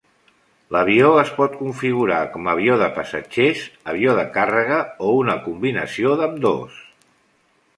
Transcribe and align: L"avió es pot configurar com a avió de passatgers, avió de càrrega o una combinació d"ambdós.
L"avió 0.71 1.09
es 1.23 1.33
pot 1.35 1.57
configurar 1.59 2.21
com 2.37 2.49
a 2.49 2.55
avió 2.57 2.77
de 2.83 2.87
passatgers, 2.95 3.61
avió 3.93 4.17
de 4.21 4.25
càrrega 4.39 4.81
o 5.09 5.13
una 5.19 5.37
combinació 5.45 6.17
d"ambdós. 6.23 6.81